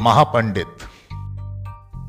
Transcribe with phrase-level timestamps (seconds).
[0.00, 0.66] महापंडित।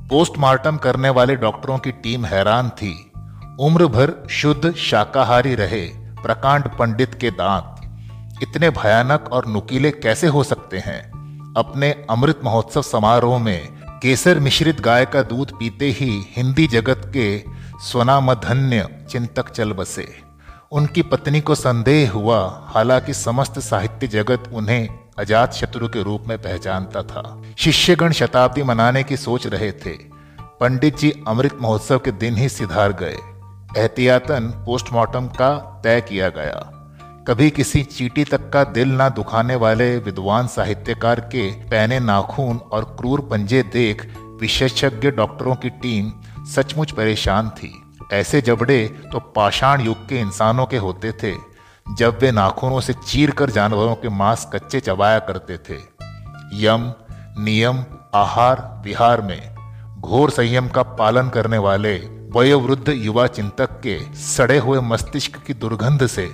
[0.09, 3.11] Postmortem करने वाले डॉक्टरों की टीम हैरान थी।
[3.59, 7.75] उम्र भर शुद्ध शाकाहारी रहे प्रकांड पंडित के दांत।
[8.43, 11.09] इतने भयानक और नुकीले कैसे हो सकते हैं?
[11.57, 13.67] अपने अमृत महोत्सव समारोह में
[14.01, 17.43] केसर मिश्रित गाय का दूध पीते ही हिंदी जगत के
[17.81, 20.21] स्वनामधन्य चिंतक चल बसे।
[20.71, 26.37] उनकी पत्नी को संदेह हुआ, हालाँकि समस्त साहित्य जगत उन्हें अजात शत्रु के रूप में
[26.37, 29.97] पहचानता था। शिष्यगण शताब्दी मनाने की सोच रहे थे।
[30.41, 33.17] पंडित जी अमृत महोत्सव के दिन ही सिधार गए।
[33.77, 36.75] एहतियातन पोस्टमार्टम का तय किया गया।
[37.27, 42.83] कभी किसी चीटी तक का दिल ना दुखाने वाले विद्वान साहित्यकार के पहने नाखून और
[42.83, 46.11] क्रूर पंजे देख विशेषज्ञ डॉक्टरों की टीम
[46.45, 47.83] सचमुच परेशान थी।
[48.13, 51.48] ऐसे जबड़े तो पाषाण युग के इंसानों के होते थे।
[51.97, 55.77] जब वे नाखूनों से चीर कर जानवरों के मांस कच्चे चबाया करते थे,
[56.53, 56.93] यम,
[57.43, 59.55] नियम, आहार, विहार में
[60.01, 61.97] घोर संयम का पालन करने वाले
[62.31, 66.25] वयोवृद्ध युवा चिंतक के सड़े हुए मस्तिष्क की दुर्गंध से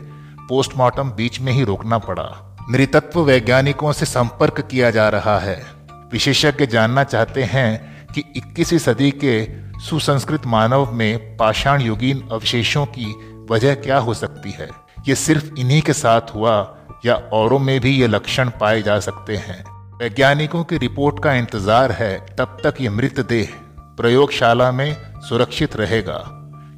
[0.49, 5.65] पोस्टमार्टम बीच में ही रोकना पड़ा। नृतत्व वैज्ञानिकों से संपर्क किया जा रहा है।
[6.11, 9.47] विशेषज्ञ जानना चाहते हैं कि 21वीं सदी के
[9.79, 13.15] सुसंस्कृत मानव में पाषाण युगीन अवशेषों की
[13.51, 17.89] वजह क्या हो सकती है। ये सिर्फ़ इन्हीं के साथ हुआ, या औरों में भी
[17.91, 19.63] ये लक्षण पाए जा सकते हैं।
[19.97, 23.49] वैज्ञानिकों की रिपोर्ट का इंतज़ार है, तब तक ये मृतदेह
[23.97, 26.17] प्रयोगशाला में सुरक्षित रहेगा।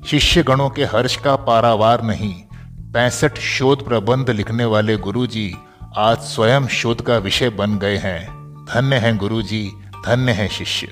[0.08, 2.34] शिष्य गणों के हर्ष का पारावार नहीं,
[2.94, 5.54] पैंसठ शोध प्रबंध लिखने वाले गुरुजी
[5.98, 8.26] आज स्वयं शोध का विषय बन गए हैं।
[8.66, 9.72] धन्य हैं गुरुजी,
[10.06, 10.88] धन्य हैं शिष्य।